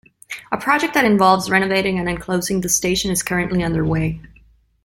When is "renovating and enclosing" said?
1.51-2.61